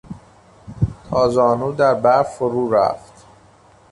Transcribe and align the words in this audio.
تا 1.09 1.29
زانو 1.29 1.71
در 1.71 1.93
برف 1.93 2.35
فرو 2.35 2.73
رفت. 2.73 3.25